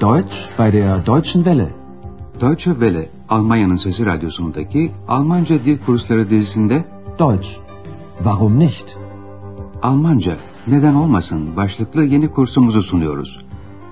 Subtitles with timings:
[0.00, 1.74] Deutsch bei der Deutschen Welle.
[2.40, 6.84] Deutsche Welle, Almanya'nın Sesi Radyosu'ndaki Almanca Dil Kursları dizisinde
[7.18, 7.48] Deutsch.
[8.16, 8.96] Warum nicht?
[9.82, 13.38] Almanca, neden olmasın başlıklı yeni kursumuzu sunuyoruz.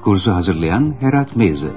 [0.02, 1.70] Kursu hazırlayan Herat Meyze.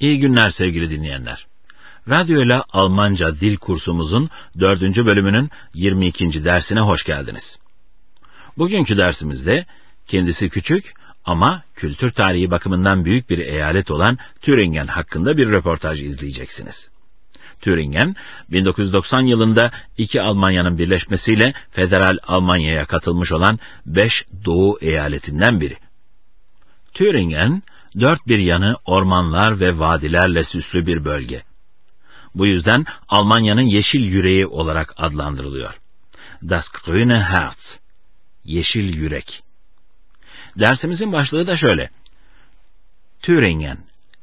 [0.00, 1.53] İyi günler sevgili dinleyenler.
[2.08, 6.44] Radyo ile Almanca dil kursumuzun dördüncü bölümünün 22.
[6.44, 7.58] dersine hoş geldiniz.
[8.58, 9.66] Bugünkü dersimizde
[10.06, 10.94] kendisi küçük
[11.24, 16.90] ama kültür tarihi bakımından büyük bir eyalet olan Thüringen hakkında bir röportaj izleyeceksiniz.
[17.60, 18.16] Thüringen,
[18.50, 25.76] 1990 yılında iki Almanya'nın birleşmesiyle Federal Almanya'ya katılmış olan beş Doğu eyaletinden biri.
[26.94, 27.62] Thüringen,
[28.00, 31.42] dört bir yanı ormanlar ve vadilerle süslü bir bölge.
[32.34, 35.80] Bu yüzden Almanya'nın yeşil yüreği olarak adlandırılıyor.
[36.42, 37.80] Das grüne Herz,
[38.44, 39.42] yeşil yürek.
[40.58, 41.90] Dersimizin başlığı da şöyle.
[43.22, 43.78] Thüringen,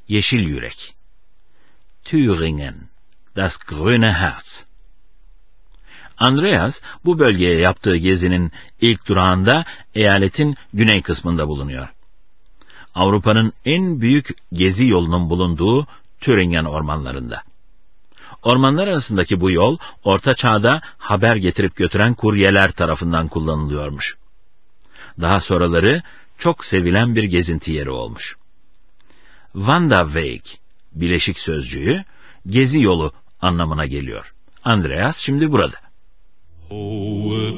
[0.07, 0.95] yeşil yürek.
[2.03, 2.75] Thüringen,
[3.35, 4.65] das grüne Herz.
[6.17, 11.87] Andreas bu bölgeye yaptığı gezinin ilk durağında eyaletin güney kısmında bulunuyor.
[12.95, 15.87] Avrupa'nın en büyük gezi yolunun bulunduğu
[16.21, 17.43] Thüringen ormanlarında.
[18.43, 24.17] Ormanlar arasındaki bu yol Orta Çağ'da haber getirip götüren kuryeler tarafından kullanılıyormuş.
[25.21, 26.01] Daha sonraları
[26.37, 28.35] çok sevilen bir gezinti yeri olmuş.
[29.53, 30.41] Wanderweg,
[30.91, 32.03] bileşik sözcüğü,
[32.47, 34.33] gezi yolu anlamına geliyor.
[34.63, 35.77] Andreas şimdi burada.
[36.69, 37.51] Hohe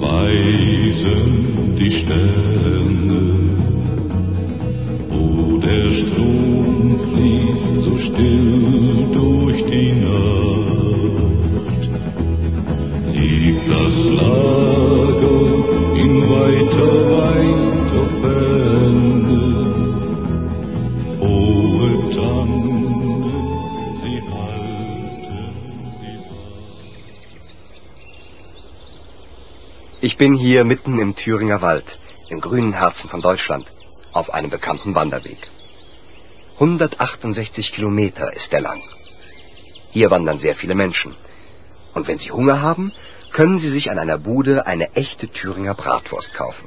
[0.00, 2.75] weisen die Sterne,
[30.16, 31.88] Ich bin hier mitten im Thüringer Wald,
[32.30, 33.66] im grünen Herzen von Deutschland,
[34.12, 35.40] auf einem bekannten Wanderweg.
[36.54, 38.80] 168 Kilometer ist er lang.
[39.90, 41.14] Hier wandern sehr viele Menschen.
[41.94, 42.92] Und wenn Sie Hunger haben,
[43.30, 46.66] können Sie sich an einer Bude eine echte Thüringer Bratwurst kaufen.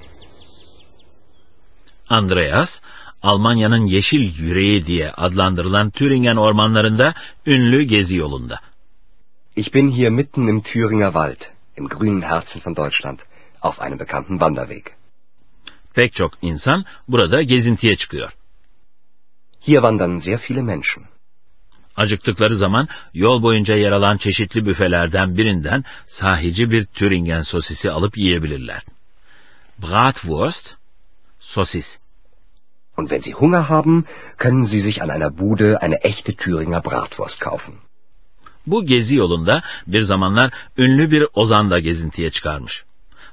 [2.07, 2.81] Andreas,
[3.23, 7.13] Almanya'nın yeşil yüreği diye adlandırılan Thüringen ormanlarında
[7.45, 8.59] ünlü gezi yolunda.
[9.55, 11.41] Ich bin hier mitten im Thüringer Wald,
[11.77, 13.19] im grünen Herzen von Deutschland,
[13.61, 14.95] auf einem bekannten Wanderweg.
[15.93, 18.31] Pek çok insan burada gezintiye çıkıyor.
[19.61, 21.03] Hier wandern sehr viele Menschen.
[21.95, 28.81] Acıktıkları zaman yol boyunca yer alan çeşitli büfelerden birinden sahici bir Thüringen sosisi alıp yiyebilirler.
[29.81, 30.75] Bratwurst,
[31.39, 31.97] sosis.
[32.97, 34.05] Und wenn Sie Hunger haben,
[34.37, 37.73] können Sie sich an einer Bude eine echte Thüringer Bratwurst kaufen.
[38.67, 42.83] Bu gezi yolunda bir zamanlar ünlü bir ozan da gezintiye çıkarmış.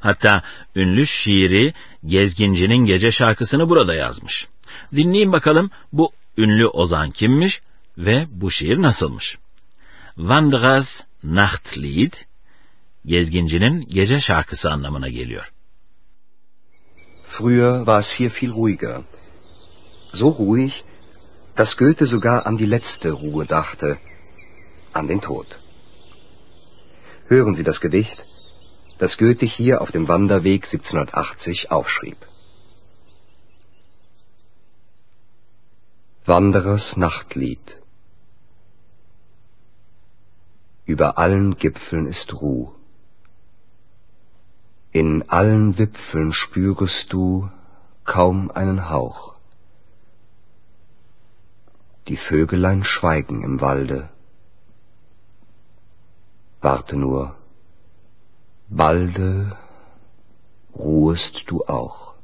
[0.00, 0.42] Hatta
[0.76, 1.74] ünlü şiiri
[2.06, 4.46] Gezginci'nin gece şarkısını burada yazmış.
[4.94, 7.60] Dinleyin bakalım bu ünlü ozan kimmiş
[7.98, 9.38] ve bu şiir nasılmış?
[10.16, 10.88] Wanderers
[11.24, 12.12] Nachtlied,
[13.06, 15.52] Gezginci'nin gece şarkısı anlamına geliyor.
[17.28, 19.02] Früher war es hier viel ruhiger.
[20.12, 20.72] So ruhig,
[21.56, 23.98] dass Goethe sogar an die letzte Ruhe dachte,
[24.94, 25.46] an den Tod.
[27.28, 28.18] Hören Sie das Gedicht,
[28.98, 32.18] das Goethe hier auf dem Wanderweg 1780 aufschrieb.
[36.24, 37.78] Wanderers Nachtlied
[40.84, 42.72] Über allen Gipfeln ist Ruh.
[44.92, 47.50] In allen Wipfeln spürest du
[48.04, 49.34] kaum einen Hauch.
[52.08, 54.08] Die Vögelein schweigen im Walde.
[56.60, 57.36] Warte nur,
[58.68, 59.52] balde
[60.78, 62.16] ruhest du auch.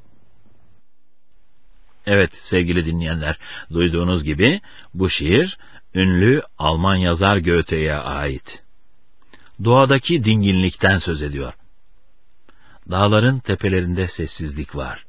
[2.06, 3.38] Evet sevgili dinleyenler,
[3.70, 4.60] duyduğunuz gibi
[4.94, 5.58] bu şiir
[5.94, 8.64] ünlü Alman yazar Goethe'ye ait.
[9.64, 11.52] Doğadaki dinginlikten söz ediyor.
[12.90, 15.06] Dağların tepelerinde sessizlik var.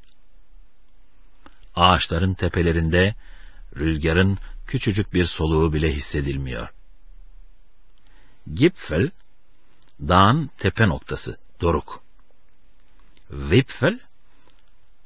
[1.74, 3.14] Ağaçların tepelerinde
[3.76, 6.68] rüzgarın küçücük bir soluğu bile hissedilmiyor.
[8.54, 9.10] Gipfel,
[10.00, 12.02] dağın tepe noktası, doruk.
[13.28, 13.98] Wipfel,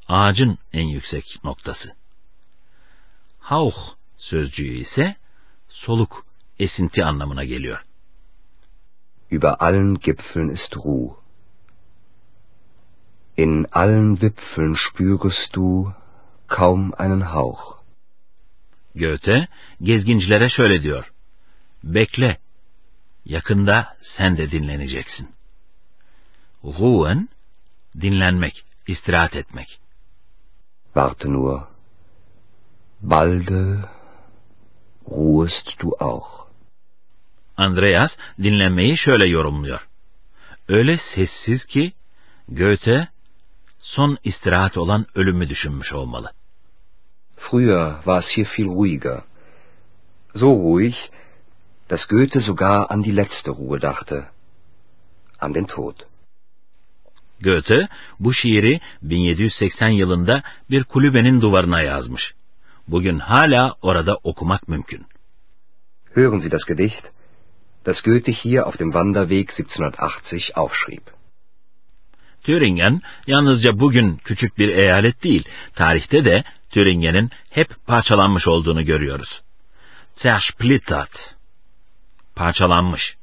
[0.09, 1.95] ağacın en yüksek noktası.
[3.39, 3.79] Hauch
[4.17, 5.17] sözcüğü ise
[5.69, 6.27] soluk,
[6.59, 7.85] esinti anlamına geliyor.
[9.31, 11.15] Über allen Gipfeln ist Ruh.
[13.37, 15.93] In allen Wipfeln spürest du
[16.47, 17.79] kaum einen Hauch.
[18.95, 19.49] Goethe
[19.81, 21.13] gezgincilere şöyle diyor.
[21.85, 22.39] Bekle.
[23.25, 25.29] Yakında sen de dinleneceksin.
[26.65, 27.29] Ruhen
[28.01, 29.81] dinlenmek, istirahat etmek.
[30.85, 31.61] Warte nur.
[33.01, 33.85] Balde
[35.11, 36.49] ruhest du auch.
[37.57, 39.89] Andreas dinlenmeyi şöyle yorumluyor.
[40.69, 41.93] Öyle sessiz ki
[42.49, 43.09] Goethe
[43.79, 46.33] son istirahat olan ölümü düşünmüş olmalı.
[47.37, 49.23] Früher war es hier viel ruhiger.
[50.35, 50.95] So ruhig,
[51.89, 54.29] dass Goethe sogar an die letzte Ruhe dachte.
[55.39, 55.97] An den Tod.
[57.43, 57.89] Goethe
[58.21, 62.35] bu şiiri 1780 yılında bir kulübenin duvarına yazmış.
[62.89, 65.07] Bugün hala orada okumak mümkün.
[66.15, 67.05] Hören Sie das Gedicht,
[67.87, 71.07] das Goethe hier auf dem Wanderweg 1780 aufschrieb.
[72.43, 75.45] Thüringen yalnızca bugün küçük bir eyalet değil,
[75.75, 79.43] tarihte de Thüringen'in hep parçalanmış olduğunu görüyoruz.
[80.15, 81.38] Zersplittert.
[82.39, 83.17] Parçalanmış.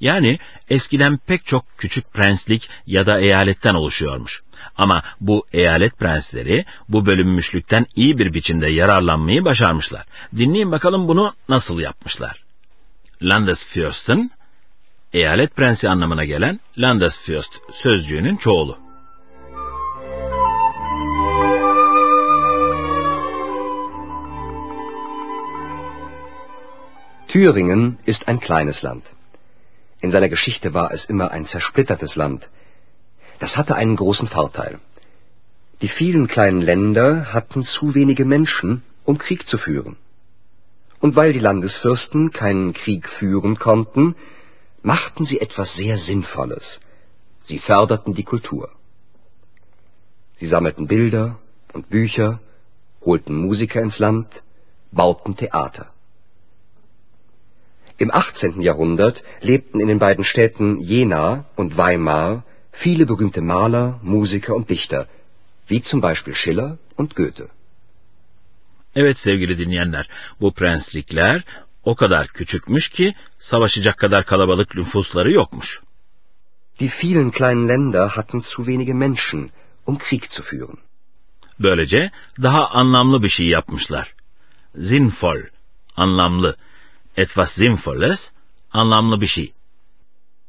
[0.00, 0.38] Yani
[0.70, 4.42] eskiden pek çok küçük prenslik ya da eyaletten oluşuyormuş.
[4.76, 10.04] Ama bu eyalet prensleri bu bölünmüşlükten iyi bir biçimde yararlanmayı başarmışlar.
[10.36, 12.44] Dinleyin bakalım bunu nasıl yapmışlar.
[13.22, 14.30] Landesfürsten,
[15.12, 18.83] eyalet prensi anlamına gelen Landesfürst sözcüğünün çoğulu.
[27.34, 29.02] Thüringen ist ein kleines Land.
[30.00, 32.48] In seiner Geschichte war es immer ein zersplittertes Land.
[33.40, 34.78] Das hatte einen großen Vorteil.
[35.82, 39.96] Die vielen kleinen Länder hatten zu wenige Menschen, um Krieg zu führen.
[41.00, 44.14] Und weil die Landesfürsten keinen Krieg führen konnten,
[44.82, 46.78] machten sie etwas sehr Sinnvolles.
[47.42, 48.70] Sie förderten die Kultur.
[50.36, 51.40] Sie sammelten Bilder
[51.72, 52.38] und Bücher,
[53.04, 54.44] holten Musiker ins Land,
[54.92, 55.93] bauten Theater.
[57.98, 58.60] Im 18.
[58.60, 65.06] Jahrhundert lebten in den beiden Städten Jena und Weimar viele berühmte Maler, Musiker und Dichter,
[65.68, 67.48] wie zum Beispiel Schiller und Goethe.
[68.96, 70.08] Evet sevgili dinleyenler,
[70.40, 71.44] bu prenslikler
[71.84, 75.80] o kadar küçükmüş ki savaşacak kadar kalabalık nüfusları yokmuş.
[76.80, 79.50] Die vielen kleinen Länder hatten zu wenige Menschen,
[79.86, 80.76] um Krieg zu führen.
[81.60, 82.10] Böylece
[82.42, 84.14] daha anlamlı bir şey yapmışlar.
[84.74, 85.42] Sinnvoll,
[85.96, 86.56] anlamlı.
[87.16, 88.30] Etwas Sinnvolles,
[88.72, 89.52] anlamlı bir şey.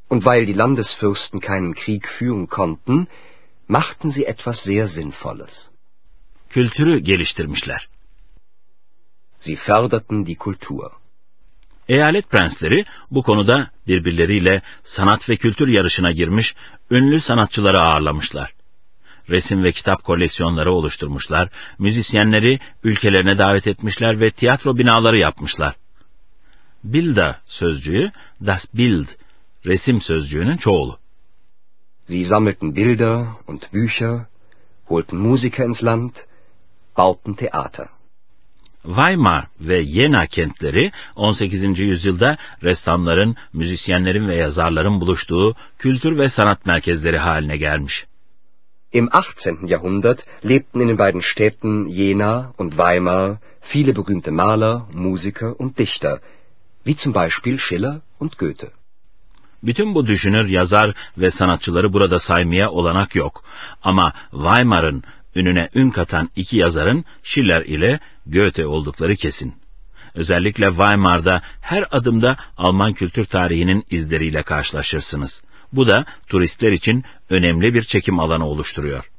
[0.09, 3.07] Und weil die Landesfürsten keinen Krieg führen konnten,
[3.67, 5.69] machten sie etwas sehr Sinnvolles.
[6.49, 7.87] Kültürü geliştirmişler.
[9.39, 10.91] Sie förderten die Kultur.
[11.89, 16.55] Eyalet prensleri bu konuda birbirleriyle sanat ve kültür yarışına girmiş
[16.91, 18.53] ünlü sanatçıları ağırlamışlar.
[19.29, 25.75] Resim ve kitap koleksiyonları oluşturmuşlar, müzisyenleri ülkelerine davet etmişler ve tiyatro binaları yapmışlar.
[26.85, 28.11] Bilder sözcüğü
[28.45, 29.07] das Bild,
[29.65, 30.97] resim sözcüğünün çoğulu.
[32.07, 34.19] Sie sammelten Bilder und Bücher,
[34.85, 36.11] holten Musiker ins Land,
[36.97, 37.87] bauten Theater.
[38.83, 41.79] Weimar ve Jena kentleri 18.
[41.79, 48.05] yüzyılda ressamların, müzisyenlerin ve yazarların buluştuğu kültür ve sanat merkezleri haline gelmiş.
[48.93, 49.69] Im 18.
[49.69, 53.37] Jahrhundert lebten in den beiden Städten Jena und Weimar
[53.73, 56.19] viele berühmte Maler, Musiker und Dichter,
[56.85, 58.67] wie zum Beispiel Schiller und Goethe.
[59.63, 63.43] Bütün bu düşünür, yazar ve sanatçıları burada saymaya olanak yok.
[63.83, 65.03] Ama Weimar'ın
[65.35, 69.53] ününe ün katan iki yazarın Schiller ile Goethe oldukları kesin.
[70.13, 75.41] Özellikle Weimar'da her adımda Alman kültür tarihinin izleriyle karşılaşırsınız.
[75.73, 79.09] Bu da turistler için önemli bir çekim alanı oluşturuyor.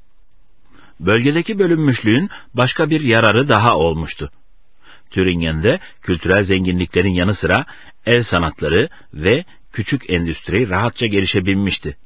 [1.01, 4.31] Bölgedeki bölünmüşlüğün başka bir yararı daha olmuştu.
[5.11, 7.65] Türingen'de kültürel zenginliklerin yanı sıra
[8.07, 11.97] el sanatları ve küçük endüstri rahatça gelişebilmişti.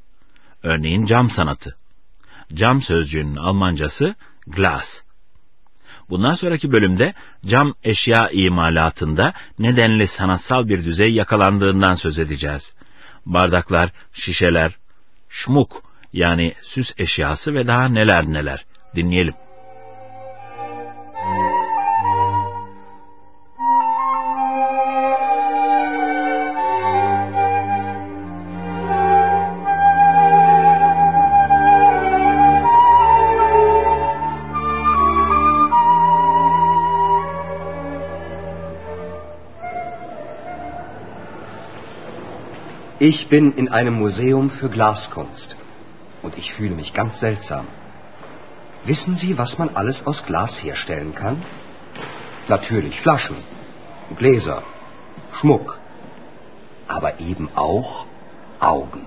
[0.63, 1.77] Örneğin cam sanatı.
[2.55, 4.15] Cam sözcüğünün Almancası
[4.47, 4.87] Glas.
[6.11, 7.15] Bundan sonraki bölümde
[7.47, 12.75] cam eşya imalatında nedenli sanatsal bir düzey yakalandığından söz edeceğiz.
[13.27, 14.77] Bardaklar, şişeler,
[15.29, 18.65] şmuk yani süs eşyası ve daha neler neler.
[18.97, 19.35] Dinleyelim.
[43.03, 45.57] Ich bin in einem Museum für Glaskunst
[46.21, 47.67] und ich fühle mich ganz seltsam.
[48.85, 51.43] Wissen Sie, was man alles aus Glas herstellen kann?
[52.49, 53.39] Natürlich Flaschen,
[54.19, 54.65] Gläser,
[55.33, 55.79] Schmuck,
[56.89, 58.05] aber eben auch
[58.59, 59.07] Augen.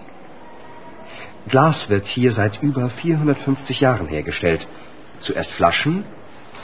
[1.48, 4.68] Glas wird hier seit über 450 Jahren hergestellt.
[5.20, 6.04] Zuerst Flaschen,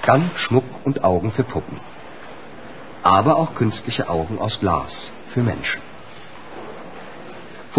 [0.04, 1.80] dann Schmuck und Augen für Puppen.
[3.04, 5.89] Aber auch künstliche Augen aus Glas für Menschen.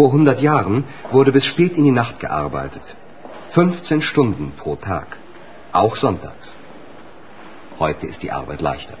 [0.01, 0.77] Vor 100 Jahren
[1.11, 2.85] wurde bis spät in die Nacht gearbeitet.
[3.51, 5.07] 15 Stunden pro Tag.
[5.81, 6.47] Auch sonntags.
[7.83, 8.97] Heute ist die Arbeit leichter.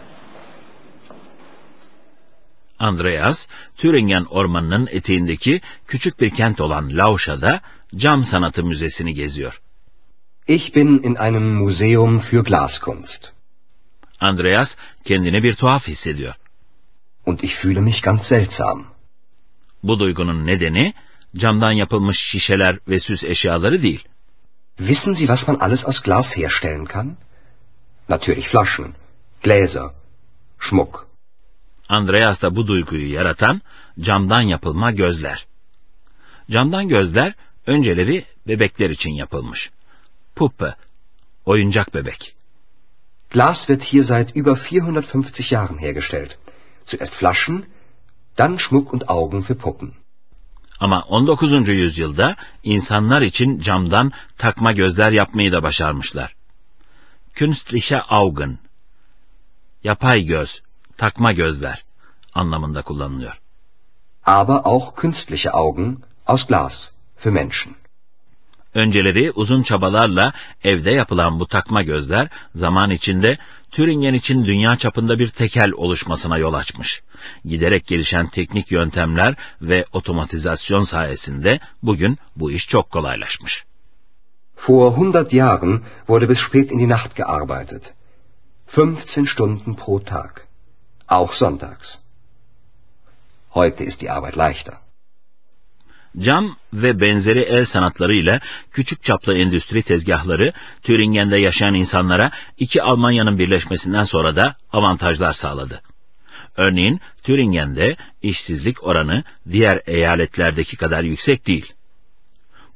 [2.77, 7.61] Andreas, Thüringen ormanının eteğindeki küçük bir kent olan Lauscha'da
[7.95, 9.61] cam sanatı müzesini geziyor.
[10.47, 13.31] Ich bin in einem Museum für Glaskunst.
[14.19, 16.35] Andreas kendini bir tuhaf hissediyor.
[17.25, 19.00] Und ich fühle mich ganz seltsam.
[19.83, 20.93] Bu duygunun nedeni
[21.35, 24.03] camdan yapılmış şişeler ve süs eşyaları değil.
[24.77, 27.17] Wissen Sie, was man alles aus Glas herstellen kann?
[28.09, 28.93] Natürlich Flaschen,
[29.43, 29.89] Gläser,
[30.59, 31.07] Schmuck.
[31.89, 33.61] Andreas'ta bu duyguyu yaratan
[33.99, 35.45] camdan yapılma gözler.
[36.49, 37.33] Camdan gözler
[37.65, 39.69] önceleri bebekler için yapılmış.
[40.35, 40.75] Puppe,
[41.45, 42.35] oyuncak bebek.
[43.29, 46.37] Glas wird hier seit über 450 Jahren hergestellt.
[46.85, 47.65] Zuerst Flaschen,
[48.37, 49.93] dann Schmuck und Augen für Puppen.
[50.79, 51.67] Ama 19.
[51.67, 56.35] yüzyılda insanlar için camdan takma gözler yapmayı da başarmışlar.
[57.33, 58.59] Künstliche Augen,
[59.83, 60.61] yapay göz,
[60.97, 61.83] takma gözler
[62.33, 63.41] anlamında kullanılıyor.
[64.25, 67.75] Aber auch künstliche Augen aus Glas für Menschen.
[68.73, 70.33] Önceleri uzun çabalarla
[70.63, 73.37] evde yapılan bu takma gözler zaman içinde
[73.71, 77.01] Türingen için dünya çapında bir tekel oluşmasına yol açmış.
[77.45, 83.63] Giderek gelişen teknik yöntemler ve otomatizasyon sayesinde bugün bu iş çok kolaylaşmış.
[84.67, 87.93] Vor 100 Jahren wurde bis spät in die Nacht gearbeitet.
[88.77, 90.31] 15 Stunden pro Tag.
[91.07, 91.97] Auch sonntags.
[93.53, 94.75] Heute ist die Arbeit leichter.
[96.19, 98.39] Cam ve benzeri el sanatlarıyla
[98.71, 100.53] küçük çaplı endüstri tezgahları
[100.83, 105.81] Türingen'de yaşayan insanlara iki Almanya'nın birleşmesinden sonra da avantajlar sağladı.
[106.57, 111.73] Örneğin Türingen'de işsizlik oranı diğer eyaletlerdeki kadar yüksek değil.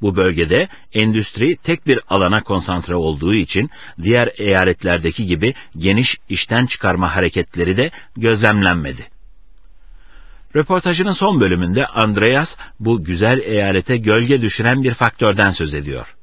[0.02, 3.70] Bu bölgede endüstri tek bir alana konsantre olduğu için
[4.02, 9.15] diğer eyaletlerdeki gibi geniş işten çıkarma hareketleri de gözlemlenmedi.
[10.56, 16.16] Röportajının son bölümünde Andreas bu güzel eyalete gölge düşüren bir faktörden söz ediyor.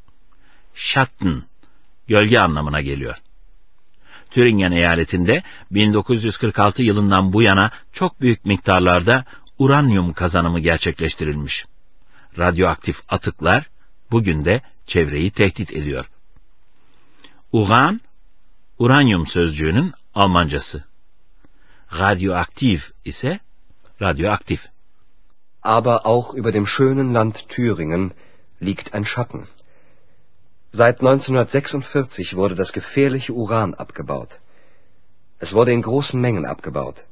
[0.75, 1.43] Schatten,
[2.09, 3.17] gölge anlamına geliyor.
[4.31, 9.25] Thüringen eyaletinde 1946 yılından bu yana çok büyük miktarlarda
[9.59, 11.65] uranyum kazanımı gerçekleştirilmiş.
[12.39, 13.69] Radyoaktif atıklar
[14.11, 16.11] bugün de çevreyi tehdit ediyor.
[17.53, 18.01] Uran,
[18.79, 20.85] uranyum sözcüğünün Almancası.
[21.99, 23.41] Radyoaktif ise
[24.03, 24.69] radioaktiv.
[25.61, 28.13] Aber auch über dem schönen Land Thüringen
[28.59, 29.49] liegt ein Schatten.
[30.73, 34.39] Seit 1946 wurde das gefährliche Uran abgebaut.
[35.39, 37.05] Es wurde in großen Mengen abgebaut,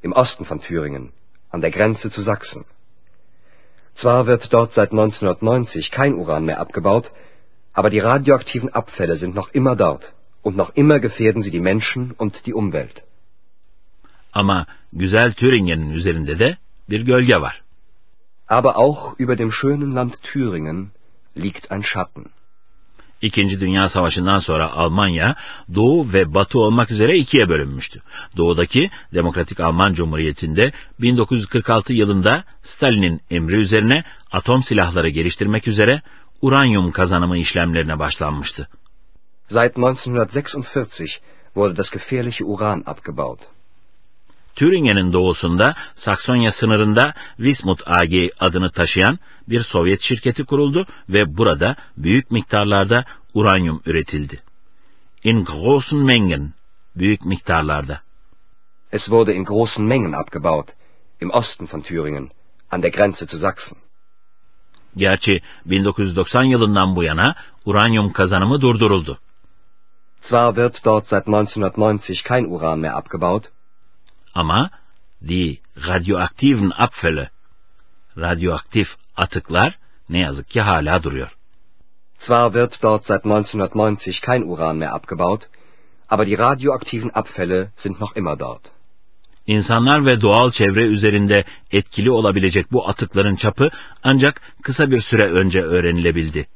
[0.00, 1.12] im Osten von Thüringen,
[1.50, 2.64] an der Grenze zu Sachsen.
[3.94, 7.10] Zwar wird dort seit 1990 kein Uran mehr abgebaut,
[7.72, 12.12] aber die radioaktiven Abfälle sind noch immer dort und noch immer gefährden sie die Menschen
[12.12, 13.02] und die Umwelt.
[14.32, 16.56] Ama güzel Thüringen'in üzerinde de
[16.90, 17.62] bir gölge var.
[18.48, 20.90] Aber auch über dem schönen Land Thüringen
[21.36, 22.26] liegt ein Schatten.
[23.22, 25.36] İkinci Dünya Savaşı'ndan sonra Almanya
[25.74, 28.02] Doğu ve Batı olmak üzere ikiye bölünmüştü.
[28.36, 36.02] Doğudaki Demokratik Alman Cumhuriyeti'nde 1946 yılında Stalin'in emri üzerine atom silahları geliştirmek üzere
[36.40, 38.68] uranyum kazanımı işlemlerine başlanmıştı.
[39.48, 41.04] Seit 1946
[41.54, 43.40] wurde das gefährliche Uran abgebaut.
[44.56, 49.18] Thüringen'in doğusunda Saksonya sınırında Wismut AG adını taşıyan
[49.48, 53.04] bir Sovyet şirketi kuruldu ve burada büyük miktarlarda
[53.34, 54.42] uranyum üretildi.
[55.24, 56.54] In großen Mengen,
[56.96, 58.00] büyük miktarlarda.
[58.92, 60.68] Es wurde in großen Mengen abgebaut,
[61.20, 62.30] im Osten von Thüringen,
[62.70, 63.78] an der Grenze zu Sachsen.
[64.96, 69.18] Gerçi 1990 yılından bu yana uranyum kazanımı durduruldu.
[70.22, 73.44] Zwar wird dort seit 1990 kein Uran mehr abgebaut,
[74.34, 74.70] Ama
[75.28, 77.28] die radyoaktiven Abfälle,
[78.18, 81.36] radyoaktif atıklar ne yazık ki hala duruyor.
[82.18, 85.42] Zwar wird dort seit 1990 kein Uran mehr abgebaut,
[86.08, 88.70] aber die radioaktiven Abfälle sind noch immer dort.
[89.46, 93.70] İnsanlar ve doğal çevre üzerinde etkili olabilecek bu atıkların çapı
[94.02, 96.46] ancak kısa bir süre önce öğrenilebildi.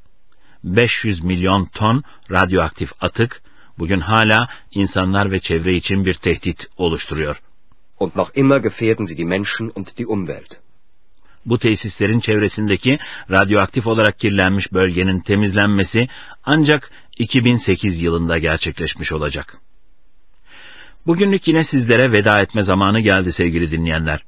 [0.65, 3.43] 500 milyon ton radyoaktif atık
[3.79, 7.41] bugün hala insanlar ve çevre için bir tehdit oluşturuyor.
[7.99, 10.61] Und noch immer gefährden sie die Menschen und die Umwelt.
[11.47, 12.99] Bu tesislerin çevresindeki
[13.31, 16.09] radyoaktif olarak kirlenmiş bölgenin temizlenmesi
[16.45, 19.59] ancak 2008 yılında gerçekleşmiş olacak.
[21.07, 24.25] Bugünlük yine sizlere veda etme zamanı geldi sevgili dinleyenler.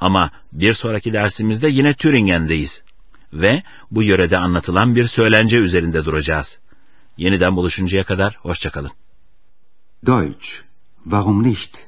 [0.00, 2.82] Ama bir sonraki dersimizde yine Türingen'deyiz.
[3.32, 6.58] Ve bu yörede anlatılan bir söylence üzerinde duracağız.
[7.16, 8.90] Yeniden buluşuncaya kadar hoşçakalın.
[10.06, 10.48] Deutsch,
[11.04, 11.87] Warum nicht?